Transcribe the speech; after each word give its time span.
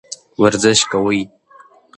ورزش 0.41 0.79
کوئ. 0.91 1.19